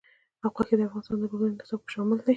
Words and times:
غوښې 0.53 0.75
د 0.77 0.81
افغانستان 0.87 1.17
د 1.19 1.23
پوهنې 1.31 1.55
نصاب 1.59 1.81
کې 1.85 1.91
شامل 1.93 2.17
دي. 2.25 2.29